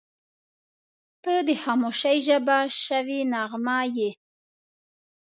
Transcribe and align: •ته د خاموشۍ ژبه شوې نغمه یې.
•ته 1.23 1.33
د 1.47 1.49
خاموشۍ 1.63 2.17
ژبه 2.27 2.57
شوې 2.85 3.19
نغمه 3.33 3.79
یې. 3.97 4.09